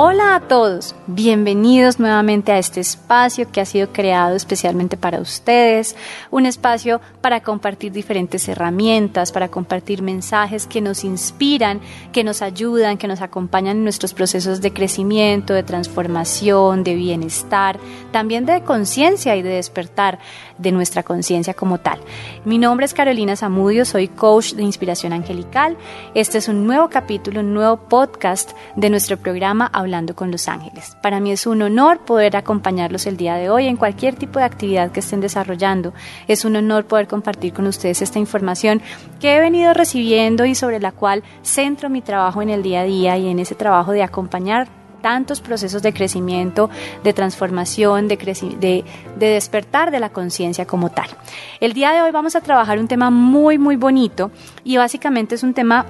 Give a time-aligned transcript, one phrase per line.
[0.00, 5.96] Hola a todos, bienvenidos nuevamente a este espacio que ha sido creado especialmente para ustedes,
[6.30, 11.80] un espacio para compartir diferentes herramientas, para compartir mensajes que nos inspiran,
[12.12, 17.80] que nos ayudan, que nos acompañan en nuestros procesos de crecimiento, de transformación, de bienestar,
[18.12, 20.20] también de conciencia y de despertar
[20.58, 21.98] de nuestra conciencia como tal.
[22.44, 25.76] Mi nombre es Carolina Zamudio, soy coach de inspiración angelical.
[26.14, 30.98] Este es un nuevo capítulo, un nuevo podcast de nuestro programa Hablando con los Ángeles.
[31.00, 34.44] Para mí es un honor poder acompañarlos el día de hoy en cualquier tipo de
[34.44, 35.94] actividad que estén desarrollando.
[36.26, 38.82] Es un honor poder compartir con ustedes esta información
[39.18, 42.84] que he venido recibiendo y sobre la cual centro mi trabajo en el día a
[42.84, 44.68] día y en ese trabajo de acompañar
[45.00, 46.68] tantos procesos de crecimiento,
[47.02, 48.18] de transformación, de,
[48.60, 48.84] de,
[49.18, 51.08] de despertar de la conciencia como tal.
[51.60, 54.30] El día de hoy vamos a trabajar un tema muy, muy bonito
[54.64, 55.86] y básicamente es un tema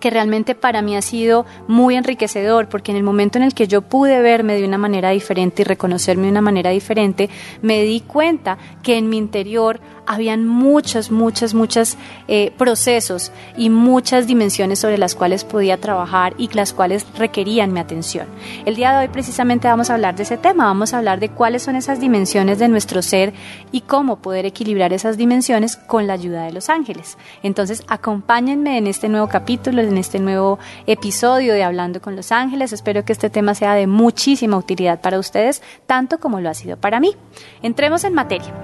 [0.00, 3.68] que realmente para mí ha sido muy enriquecedor, porque en el momento en el que
[3.68, 7.30] yo pude verme de una manera diferente y reconocerme de una manera diferente,
[7.62, 14.26] me di cuenta que en mi interior habían muchos, muchos, muchos eh, procesos y muchas
[14.26, 18.26] dimensiones sobre las cuales podía trabajar y las cuales requerían mi atención.
[18.64, 21.28] El día de hoy precisamente vamos a hablar de ese tema, vamos a hablar de
[21.28, 23.32] cuáles son esas dimensiones de nuestro ser
[23.70, 27.16] y cómo poder equilibrar esas dimensiones con la ayuda de los ángeles.
[27.44, 32.72] Entonces, acompáñenme en este nuevo capítulo, en este nuevo episodio de Hablando con los ángeles.
[32.72, 36.76] Espero que este tema sea de muchísima utilidad para ustedes, tanto como lo ha sido
[36.78, 37.14] para mí.
[37.62, 38.54] Entremos en materia.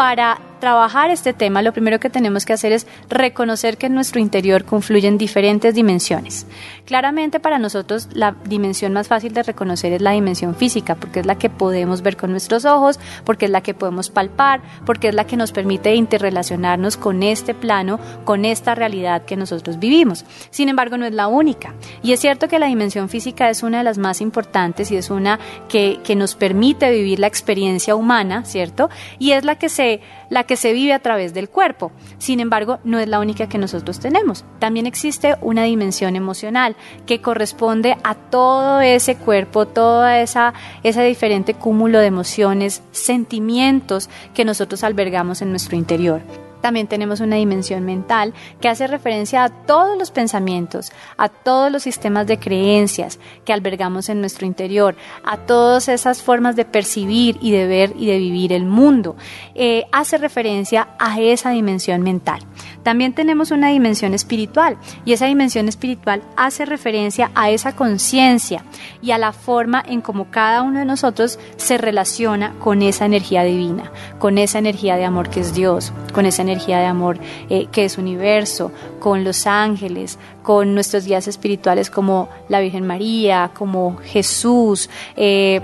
[0.00, 4.20] para trabajar este tema, lo primero que tenemos que hacer es reconocer que en nuestro
[4.20, 6.46] interior confluyen diferentes dimensiones.
[6.84, 11.26] Claramente para nosotros la dimensión más fácil de reconocer es la dimensión física, porque es
[11.26, 15.14] la que podemos ver con nuestros ojos, porque es la que podemos palpar, porque es
[15.14, 20.24] la que nos permite interrelacionarnos con este plano, con esta realidad que nosotros vivimos.
[20.50, 21.74] Sin embargo, no es la única.
[22.02, 25.10] Y es cierto que la dimensión física es una de las más importantes y es
[25.10, 25.38] una
[25.68, 28.90] que, que nos permite vivir la experiencia humana, ¿cierto?
[29.18, 31.92] Y es la que se la que se vive a través del cuerpo.
[32.18, 34.44] Sin embargo, no es la única que nosotros tenemos.
[34.58, 36.74] También existe una dimensión emocional
[37.06, 40.52] que corresponde a todo ese cuerpo, toda esa,
[40.82, 46.20] ese diferente cúmulo de emociones, sentimientos que nosotros albergamos en nuestro interior.
[46.60, 51.82] También tenemos una dimensión mental que hace referencia a todos los pensamientos, a todos los
[51.82, 57.50] sistemas de creencias que albergamos en nuestro interior, a todas esas formas de percibir y
[57.50, 59.16] de ver y de vivir el mundo.
[59.54, 62.40] Eh, hace referencia a esa dimensión mental.
[62.82, 68.64] También tenemos una dimensión espiritual y esa dimensión espiritual hace referencia a esa conciencia
[69.02, 73.44] y a la forma en cómo cada uno de nosotros se relaciona con esa energía
[73.44, 77.66] divina, con esa energía de amor que es Dios, con esa energía de amor eh,
[77.70, 83.98] que es universo, con los ángeles, con nuestros guías espirituales como la Virgen María, como
[83.98, 85.60] Jesús, eh,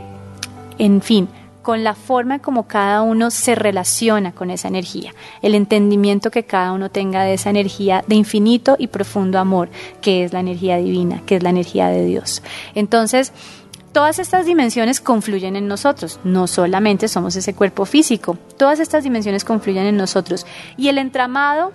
[0.78, 1.28] en fin,
[1.66, 5.12] con la forma como cada uno se relaciona con esa energía,
[5.42, 9.68] el entendimiento que cada uno tenga de esa energía de infinito y profundo amor,
[10.00, 12.40] que es la energía divina, que es la energía de Dios.
[12.76, 13.32] Entonces,
[13.90, 19.44] todas estas dimensiones confluyen en nosotros, no solamente somos ese cuerpo físico, todas estas dimensiones
[19.44, 21.72] confluyen en nosotros y el entramado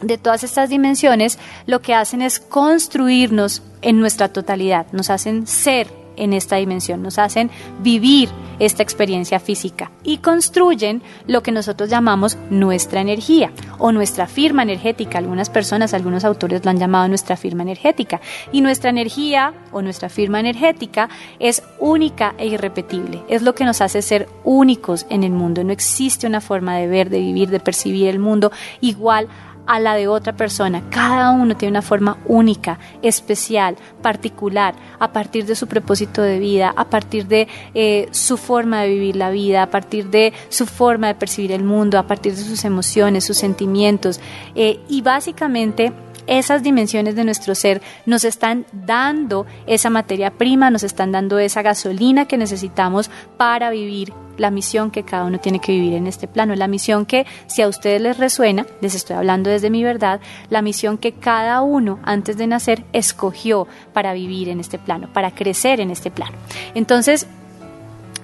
[0.00, 5.88] de todas estas dimensiones lo que hacen es construirnos en nuestra totalidad, nos hacen ser
[6.18, 12.36] en esta dimensión, nos hacen vivir esta experiencia física y construyen lo que nosotros llamamos
[12.50, 15.18] nuestra energía o nuestra firma energética.
[15.18, 18.20] Algunas personas, algunos autores lo han llamado nuestra firma energética.
[18.52, 21.08] Y nuestra energía o nuestra firma energética
[21.38, 23.22] es única e irrepetible.
[23.28, 25.62] Es lo que nos hace ser únicos en el mundo.
[25.64, 29.28] No existe una forma de ver, de vivir, de percibir el mundo igual
[29.68, 30.82] a la de otra persona.
[30.90, 36.72] Cada uno tiene una forma única, especial, particular, a partir de su propósito de vida,
[36.74, 41.06] a partir de eh, su forma de vivir la vida, a partir de su forma
[41.06, 44.20] de percibir el mundo, a partir de sus emociones, sus sentimientos.
[44.54, 45.92] Eh, y básicamente
[46.26, 51.62] esas dimensiones de nuestro ser nos están dando esa materia prima, nos están dando esa
[51.62, 56.26] gasolina que necesitamos para vivir la misión que cada uno tiene que vivir en este
[56.26, 60.20] plano, la misión que si a ustedes les resuena, les estoy hablando desde mi verdad,
[60.48, 65.32] la misión que cada uno antes de nacer escogió para vivir en este plano, para
[65.32, 66.36] crecer en este plano.
[66.74, 67.26] Entonces,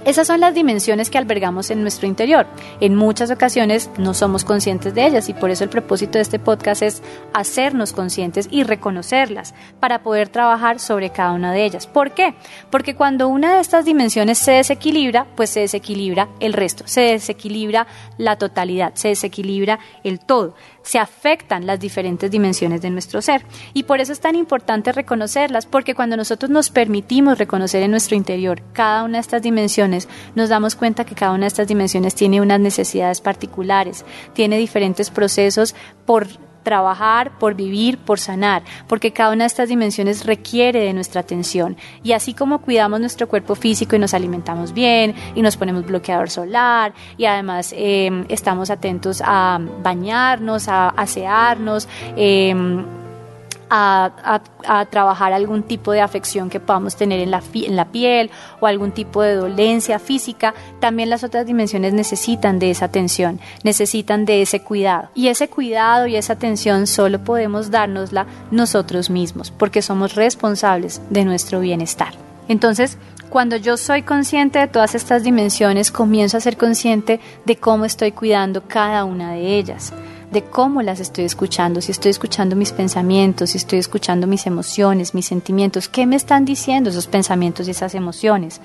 [0.04, 2.46] Esas son las dimensiones que albergamos en nuestro interior.
[2.80, 6.38] En muchas ocasiones no somos conscientes de ellas y por eso el propósito de este
[6.38, 7.02] podcast es
[7.32, 11.86] hacernos conscientes y reconocerlas para poder trabajar sobre cada una de ellas.
[11.86, 12.34] ¿Por qué?
[12.70, 17.86] Porque cuando una de estas dimensiones se desequilibra, pues se desequilibra el resto, se desequilibra
[18.18, 20.54] la totalidad, se desequilibra el todo
[20.84, 23.44] se afectan las diferentes dimensiones de nuestro ser.
[23.72, 28.16] Y por eso es tan importante reconocerlas, porque cuando nosotros nos permitimos reconocer en nuestro
[28.16, 32.14] interior cada una de estas dimensiones, nos damos cuenta que cada una de estas dimensiones
[32.14, 34.04] tiene unas necesidades particulares,
[34.34, 35.74] tiene diferentes procesos
[36.06, 36.28] por
[36.64, 41.76] trabajar, por vivir, por sanar, porque cada una de estas dimensiones requiere de nuestra atención.
[42.02, 46.30] Y así como cuidamos nuestro cuerpo físico y nos alimentamos bien y nos ponemos bloqueador
[46.30, 51.86] solar y además em, estamos atentos a bañarnos, a asearnos,
[53.70, 54.40] a,
[54.90, 58.30] trabajar algún tipo de afección que podamos tener en la, en la piel
[58.60, 64.24] o algún tipo de dolencia física, también las otras dimensiones necesitan de esa atención, necesitan
[64.24, 65.08] de ese cuidado.
[65.14, 71.24] Y ese cuidado y esa atención solo podemos dárnosla nosotros mismos, porque somos responsables de
[71.24, 72.14] nuestro bienestar.
[72.48, 72.98] Entonces,
[73.30, 78.12] cuando yo soy consciente de todas estas dimensiones, comienzo a ser consciente de cómo estoy
[78.12, 79.92] cuidando cada una de ellas
[80.34, 85.14] de cómo las estoy escuchando, si estoy escuchando mis pensamientos, si estoy escuchando mis emociones,
[85.14, 88.60] mis sentimientos, qué me están diciendo esos pensamientos y esas emociones.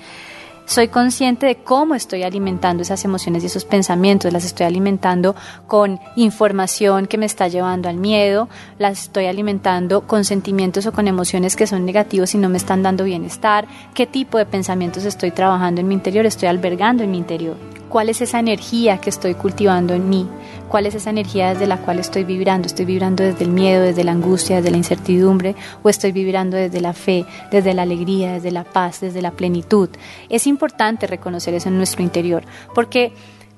[0.66, 4.32] Soy consciente de cómo estoy alimentando esas emociones y esos pensamientos.
[4.32, 5.34] Las estoy alimentando
[5.66, 11.08] con información que me está llevando al miedo, las estoy alimentando con sentimientos o con
[11.08, 13.66] emociones que son negativos y no me están dando bienestar.
[13.94, 17.56] ¿Qué tipo de pensamientos estoy trabajando en mi interior, estoy albergando en mi interior?
[17.88, 20.28] ¿Cuál es esa energía que estoy cultivando en mí?
[20.70, 22.68] ¿Cuál es esa energía desde la cual estoy vibrando?
[22.68, 25.56] ¿Estoy vibrando desde el miedo, desde la angustia, desde la incertidumbre?
[25.82, 29.88] ¿O estoy vibrando desde la fe, desde la alegría, desde la paz, desde la plenitud?
[30.28, 33.12] Es importante reconocer eso en nuestro interior, porque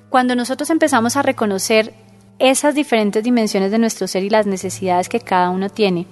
[0.09, 1.93] cuando nosotros empezamos a reconocer
[2.39, 6.07] esas diferentes dimensiones de nuestro ser y las necesidades que cada uno tiene,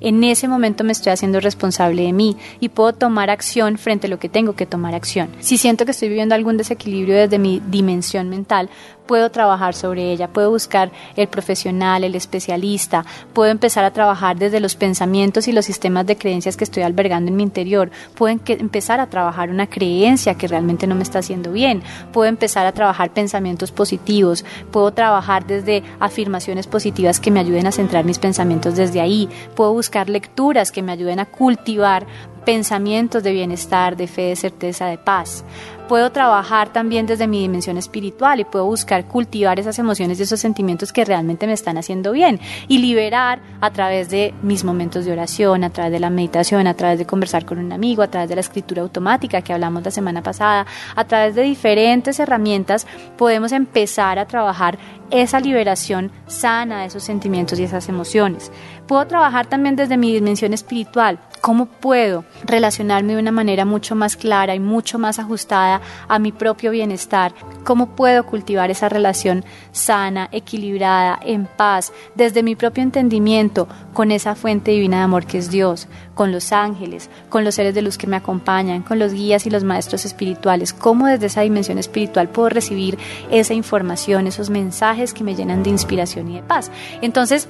[0.00, 4.10] en ese momento me estoy haciendo responsable de mí y puedo tomar acción frente a
[4.10, 5.28] lo que tengo que tomar acción.
[5.40, 8.70] Si siento que estoy viviendo algún desequilibrio desde mi dimensión mental,
[9.10, 14.60] puedo trabajar sobre ella, puedo buscar el profesional, el especialista, puedo empezar a trabajar desde
[14.60, 19.00] los pensamientos y los sistemas de creencias que estoy albergando en mi interior, puedo empezar
[19.00, 23.10] a trabajar una creencia que realmente no me está haciendo bien, puedo empezar a trabajar
[23.10, 29.00] pensamientos positivos, puedo trabajar desde afirmaciones positivas que me ayuden a centrar mis pensamientos desde
[29.00, 32.06] ahí, puedo buscar lecturas que me ayuden a cultivar
[32.50, 35.44] pensamientos de bienestar, de fe, de certeza, de paz
[35.90, 40.38] puedo trabajar también desde mi dimensión espiritual y puedo buscar cultivar esas emociones y esos
[40.38, 42.38] sentimientos que realmente me están haciendo bien
[42.68, 46.74] y liberar a través de mis momentos de oración, a través de la meditación, a
[46.74, 49.90] través de conversar con un amigo, a través de la escritura automática que hablamos la
[49.90, 50.64] semana pasada,
[50.94, 52.86] a través de diferentes herramientas
[53.16, 54.78] podemos empezar a trabajar
[55.10, 58.52] esa liberación sana de esos sentimientos y esas emociones.
[58.86, 64.16] Puedo trabajar también desde mi dimensión espiritual, cómo puedo relacionarme de una manera mucho más
[64.16, 67.34] clara y mucho más ajustada a mi propio bienestar,
[67.64, 74.34] cómo puedo cultivar esa relación sana, equilibrada, en paz, desde mi propio entendimiento con esa
[74.34, 77.98] fuente divina de amor que es Dios, con los ángeles, con los seres de luz
[77.98, 82.28] que me acompañan, con los guías y los maestros espirituales, cómo desde esa dimensión espiritual
[82.28, 82.98] puedo recibir
[83.30, 86.70] esa información, esos mensajes que me llenan de inspiración y de paz.
[87.00, 87.48] Entonces,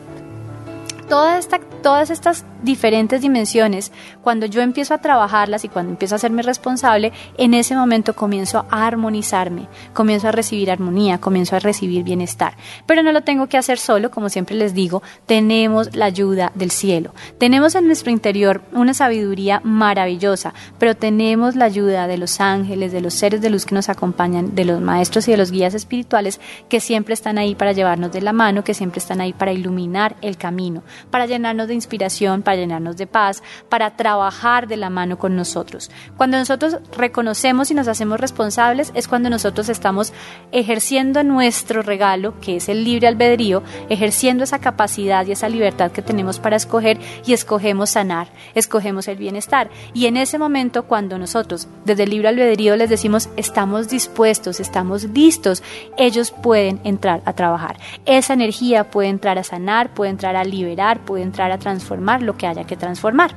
[1.10, 3.90] todas estas diferentes dimensiones,
[4.22, 8.66] cuando yo empiezo a trabajarlas y cuando empiezo a hacerme responsable, en ese momento comienzo
[8.70, 12.56] a armonizarme, comienzo a recibir armonía, comienzo a recibir bienestar.
[12.86, 16.70] Pero no lo tengo que hacer solo, como siempre les digo, tenemos la ayuda del
[16.70, 17.12] cielo.
[17.38, 23.00] Tenemos en nuestro interior una sabiduría maravillosa, pero tenemos la ayuda de los ángeles, de
[23.00, 26.40] los seres de luz que nos acompañan, de los maestros y de los guías espirituales
[26.68, 30.16] que siempre están ahí para llevarnos de la mano, que siempre están ahí para iluminar
[30.20, 35.18] el camino para llenarnos de inspiración, para llenarnos de paz, para trabajar de la mano
[35.18, 35.90] con nosotros.
[36.16, 40.12] Cuando nosotros reconocemos y nos hacemos responsables es cuando nosotros estamos
[40.52, 46.02] ejerciendo nuestro regalo, que es el libre albedrío, ejerciendo esa capacidad y esa libertad que
[46.02, 49.70] tenemos para escoger y escogemos sanar, escogemos el bienestar.
[49.94, 55.04] Y en ese momento cuando nosotros desde el libre albedrío les decimos estamos dispuestos, estamos
[55.04, 55.62] listos,
[55.96, 57.78] ellos pueden entrar a trabajar.
[58.06, 62.36] Esa energía puede entrar a sanar, puede entrar a liberar, puede entrar a transformar lo
[62.36, 63.30] que haya que transformar.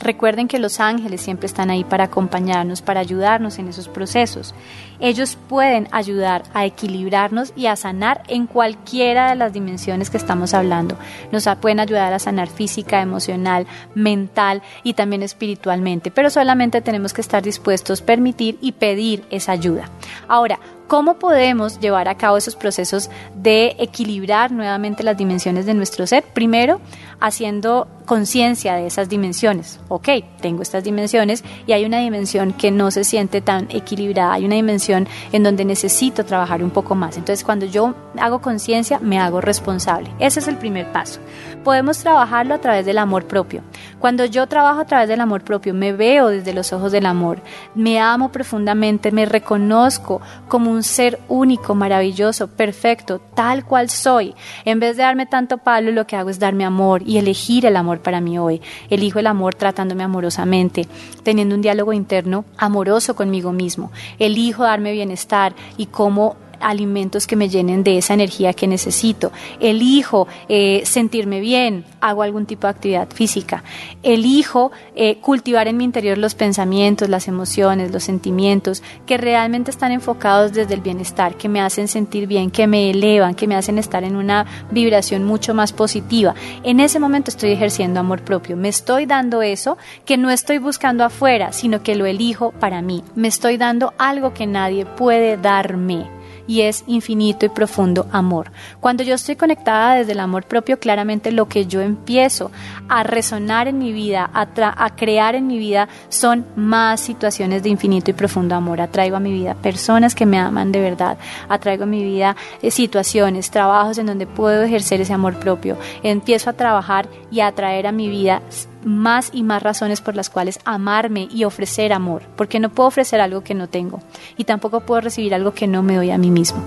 [0.00, 4.54] Recuerden que los ángeles siempre están ahí para acompañarnos, para ayudarnos en esos procesos.
[5.00, 10.54] Ellos pueden ayudar a equilibrarnos y a sanar en cualquiera de las dimensiones que estamos
[10.54, 10.96] hablando.
[11.32, 17.20] Nos pueden ayudar a sanar física, emocional, mental y también espiritualmente, pero solamente tenemos que
[17.20, 19.90] estar dispuestos, a permitir y pedir esa ayuda.
[20.28, 26.06] Ahora, ¿Cómo podemos llevar a cabo esos procesos de equilibrar nuevamente las dimensiones de nuestro
[26.06, 26.24] ser?
[26.32, 26.80] Primero,
[27.20, 29.80] haciendo conciencia de esas dimensiones.
[29.88, 30.08] Ok,
[30.40, 34.54] tengo estas dimensiones y hay una dimensión que no se siente tan equilibrada, hay una
[34.54, 37.18] dimensión en donde necesito trabajar un poco más.
[37.18, 40.10] Entonces, cuando yo hago conciencia, me hago responsable.
[40.18, 41.20] Ese es el primer paso.
[41.64, 43.62] Podemos trabajarlo a través del amor propio.
[43.98, 47.42] Cuando yo trabajo a través del amor propio, me veo desde los ojos del amor,
[47.74, 54.34] me amo profundamente, me reconozco como un ser único, maravilloso, perfecto, tal cual soy.
[54.64, 57.76] En vez de darme tanto palo, lo que hago es darme amor y elegir el
[57.76, 58.60] amor para mí hoy.
[58.90, 60.86] Elijo el amor tratándome amorosamente,
[61.22, 63.90] teniendo un diálogo interno amoroso conmigo mismo.
[64.18, 69.32] Elijo darme bienestar y cómo alimentos que me llenen de esa energía que necesito.
[69.60, 73.62] Elijo eh, sentirme bien, hago algún tipo de actividad física.
[74.02, 79.92] Elijo eh, cultivar en mi interior los pensamientos, las emociones, los sentimientos que realmente están
[79.92, 83.78] enfocados desde el bienestar, que me hacen sentir bien, que me elevan, que me hacen
[83.78, 86.34] estar en una vibración mucho más positiva.
[86.62, 88.56] En ese momento estoy ejerciendo amor propio.
[88.56, 93.02] Me estoy dando eso que no estoy buscando afuera, sino que lo elijo para mí.
[93.14, 96.17] Me estoy dando algo que nadie puede darme
[96.48, 98.50] y es infinito y profundo amor.
[98.80, 102.50] Cuando yo estoy conectada desde el amor propio, claramente lo que yo empiezo
[102.88, 108.10] a resonar en mi vida, a, crear en mi vida, son más situaciones de infinito
[108.10, 108.80] y profundo amor.
[108.80, 112.70] Atraigo a mi vida personas que me aman de verdad, atraigo a mi vida eh,
[112.70, 115.76] situaciones, trabajos en donde puedo ejercer ese amor propio.
[116.02, 118.40] Empiezo a trabajar y a atraer a mi vida
[118.84, 123.20] más y más razones por las cuales amarme y ofrecer amor, porque no puedo ofrecer
[123.20, 124.00] algo que no tengo
[124.36, 126.62] y tampoco puedo recibir algo que no me doy a mí mismo.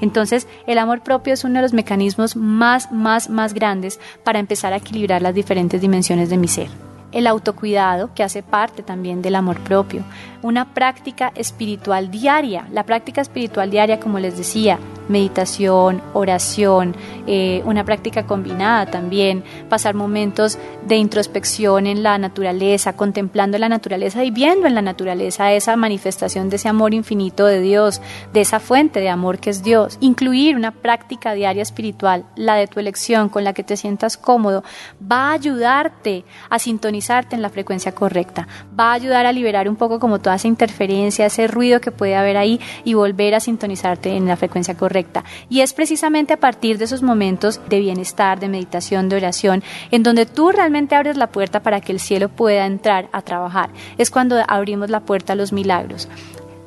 [0.00, 4.72] Entonces, el amor propio es uno de los mecanismos más, más, más grandes para empezar
[4.72, 6.68] a equilibrar las diferentes dimensiones de mi ser
[7.16, 10.02] el autocuidado, que hace parte también del amor propio,
[10.42, 12.68] una práctica espiritual diaria.
[12.72, 16.94] La práctica espiritual diaria, como les decía, meditación, oración,
[17.26, 24.24] eh, una práctica combinada también, pasar momentos de introspección en la naturaleza, contemplando la naturaleza
[24.24, 28.00] y viendo en la naturaleza esa manifestación de ese amor infinito de Dios,
[28.32, 29.98] de esa fuente de amor que es Dios.
[30.00, 34.62] Incluir una práctica diaria espiritual, la de tu elección, con la que te sientas cómodo,
[35.00, 38.46] va a ayudarte a sintonizarte en la frecuencia correcta,
[38.78, 42.16] va a ayudar a liberar un poco como toda esa interferencia, ese ruido que puede
[42.16, 46.78] haber ahí y volver a sintonizarte en la frecuencia correcta y es precisamente a partir
[46.78, 51.28] de esos momentos de bienestar, de meditación, de oración, en donde tú realmente abres la
[51.28, 53.70] puerta para que el cielo pueda entrar a trabajar.
[53.98, 56.08] Es cuando abrimos la puerta a los milagros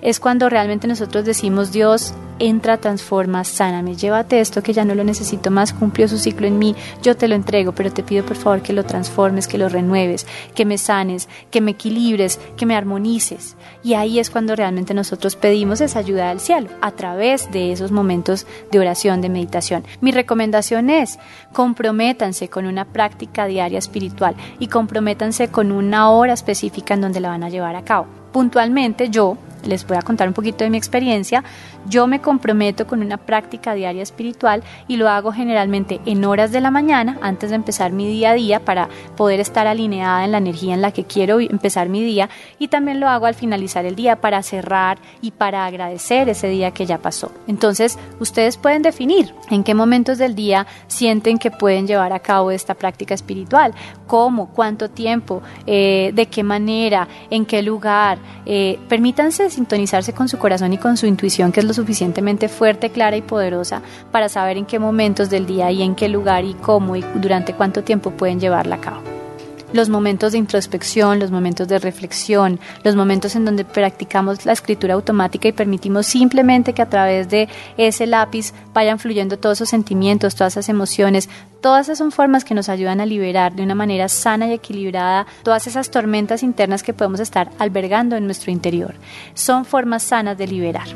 [0.01, 5.03] es cuando realmente nosotros decimos, Dios, entra, transforma, sáname, llévate esto que ya no lo
[5.03, 8.37] necesito más, cumplió su ciclo en mí, yo te lo entrego, pero te pido por
[8.37, 10.25] favor que lo transformes, que lo renueves,
[10.55, 13.55] que me sanes, que me equilibres, que me armonices.
[13.83, 17.91] Y ahí es cuando realmente nosotros pedimos esa ayuda del cielo, a través de esos
[17.91, 19.83] momentos de oración, de meditación.
[20.01, 21.19] Mi recomendación es,
[21.53, 27.29] comprométanse con una práctica diaria espiritual y comprométanse con una hora específica en donde la
[27.29, 28.07] van a llevar a cabo.
[28.31, 31.43] Puntualmente yo, les voy a contar un poquito de mi experiencia.
[31.87, 36.61] Yo me comprometo con una práctica diaria espiritual y lo hago generalmente en horas de
[36.61, 40.37] la mañana antes de empezar mi día a día para poder estar alineada en la
[40.37, 43.95] energía en la que quiero empezar mi día y también lo hago al finalizar el
[43.95, 47.31] día para cerrar y para agradecer ese día que ya pasó.
[47.47, 52.51] Entonces, ustedes pueden definir en qué momentos del día sienten que pueden llevar a cabo
[52.51, 53.73] esta práctica espiritual,
[54.07, 58.17] cómo, cuánto tiempo, eh, de qué manera, en qué lugar.
[58.45, 62.89] Eh, permítanse sintonizarse con su corazón y con su intuición, que es lo suficientemente fuerte,
[62.89, 66.53] clara y poderosa para saber en qué momentos del día y en qué lugar y
[66.53, 69.18] cómo y durante cuánto tiempo pueden llevarla a cabo
[69.73, 74.95] los momentos de introspección, los momentos de reflexión, los momentos en donde practicamos la escritura
[74.95, 77.47] automática y permitimos simplemente que a través de
[77.77, 81.29] ese lápiz vayan fluyendo todos esos sentimientos, todas esas emociones,
[81.61, 85.27] todas esas son formas que nos ayudan a liberar de una manera sana y equilibrada
[85.43, 88.95] todas esas tormentas internas que podemos estar albergando en nuestro interior.
[89.33, 90.87] Son formas sanas de liberar.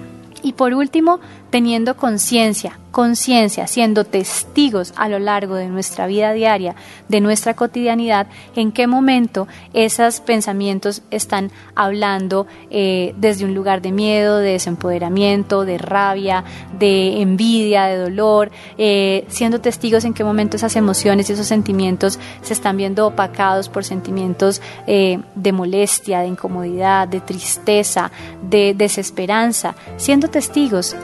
[0.44, 1.20] Y por último,
[1.50, 6.76] teniendo conciencia, conciencia, siendo testigos a lo largo de nuestra vida diaria,
[7.10, 13.92] de nuestra cotidianidad, en qué momento esos pensamientos están hablando eh, desde un lugar de
[13.92, 16.44] miedo, de desempoderamiento, de rabia,
[16.78, 22.20] de envidia, de dolor, eh, siendo testigos en qué momento esas emociones y esos sentimientos
[22.44, 28.12] se están viendo opacados por sentimientos eh, de molestia, de incomodidad, de tristeza,
[28.50, 30.96] de desesperanza, siendo testigos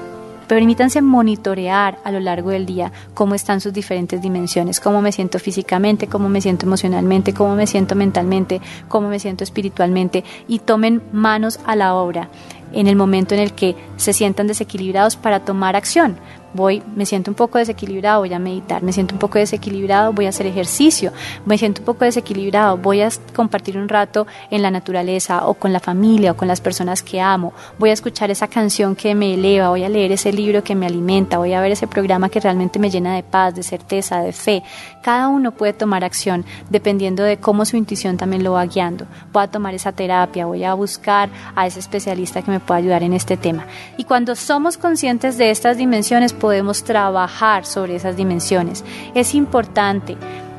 [0.49, 5.37] Permítanse monitorear a lo largo del día cómo están sus diferentes dimensiones, cómo me siento
[5.37, 11.03] físicamente, cómo me siento emocionalmente, cómo me siento mentalmente, cómo me siento espiritualmente y tomen
[11.11, 12.29] manos a la obra
[12.73, 16.17] en el momento en el que se sientan desequilibrados para tomar acción,
[16.53, 20.25] voy, me siento un poco desequilibrado, voy a meditar, me siento un poco desequilibrado, voy
[20.25, 21.11] a hacer ejercicio,
[21.45, 25.73] me siento un poco desequilibrado, voy a compartir un rato en la naturaleza o con
[25.73, 29.33] la familia o con las personas que amo, voy a escuchar esa canción que me
[29.33, 32.39] eleva, voy a leer ese libro que me alimenta, voy a ver ese programa que
[32.39, 34.63] realmente me llena de paz, de certeza, de fe.
[35.01, 39.05] Cada uno puede tomar acción dependiendo de cómo su intuición también lo va guiando.
[39.31, 43.03] Voy a tomar esa terapia, voy a buscar a ese especialista que me pueda ayudar
[43.03, 43.65] en este tema.
[43.97, 48.83] Y cuando somos conscientes de estas dimensiones, podemos trabajar sobre esas dimensiones.
[49.13, 50.17] Es importante,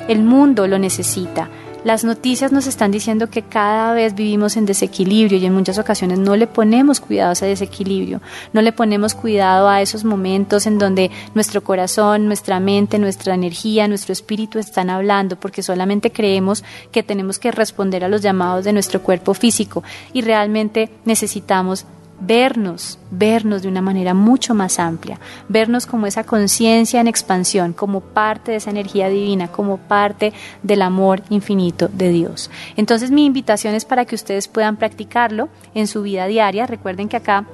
[0.08, 1.48] el mundo lo necesita.
[1.82, 6.18] Las noticias nos están diciendo que cada vez vivimos en desequilibrio y en muchas ocasiones
[6.18, 8.20] no le ponemos cuidado a ese desequilibrio,
[8.52, 13.88] no le ponemos cuidado a esos momentos en donde nuestro corazón, nuestra mente, nuestra energía,
[13.88, 18.74] nuestro espíritu están hablando porque solamente creemos que tenemos que responder a los llamados de
[18.74, 19.82] nuestro cuerpo físico
[20.12, 21.86] y realmente necesitamos
[22.20, 28.00] vernos, vernos de una manera mucho más amplia, vernos como esa conciencia en expansión, como
[28.00, 32.50] parte de esa energía divina, como parte del amor infinito de Dios.
[32.76, 36.66] Entonces mi invitación es para que ustedes puedan practicarlo en su vida diaria.
[36.66, 37.46] Recuerden que acá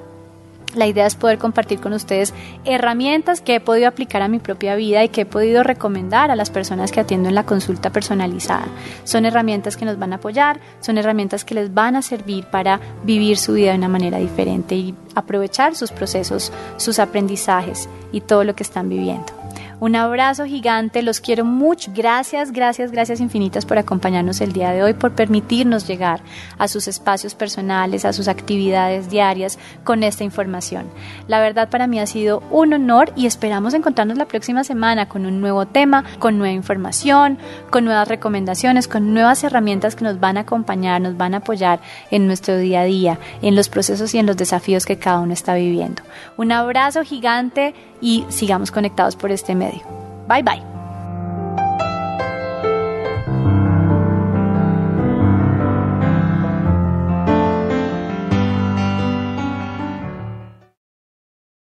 [0.77, 2.33] la idea es poder compartir con ustedes
[2.65, 6.35] herramientas que he podido aplicar a mi propia vida y que he podido recomendar a
[6.35, 8.65] las personas que atiendo en la consulta personalizada.
[9.03, 12.79] Son herramientas que nos van a apoyar, son herramientas que les van a servir para
[13.03, 18.43] vivir su vida de una manera diferente y aprovechar sus procesos, sus aprendizajes y todo
[18.43, 19.36] lo que están viviendo.
[19.79, 21.91] Un abrazo gigante, los quiero mucho.
[21.95, 26.21] Gracias, gracias, gracias infinitas por acompañarnos el día de hoy, por permitirnos llegar
[26.57, 30.87] a sus espacios personales, a sus actividades diarias con esta información.
[31.27, 35.27] La verdad para mí ha sido un honor y esperamos encontrarnos la próxima semana con
[35.27, 37.37] un nuevo tema, con nueva información,
[37.69, 41.81] con nuevas recomendaciones, con nuevas herramientas que nos van a acompañar, nos van a apoyar
[42.09, 45.33] en nuestro día a día, en los procesos y en los desafíos que cada uno
[45.33, 46.01] está viviendo.
[46.35, 49.81] Un abrazo gigante y sigamos conectados por este medio.
[50.27, 50.76] Bye bye.